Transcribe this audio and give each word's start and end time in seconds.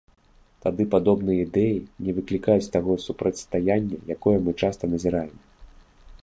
Тады 0.63 0.83
падобныя 0.93 1.43
ідэі 1.47 1.75
не 2.07 2.11
выклікаюць 2.19 2.71
таго 2.77 2.97
супрацьстаяння, 3.05 3.97
якое 4.17 4.37
мы 4.49 4.57
часта 4.65 4.83
назіраем. 4.95 5.35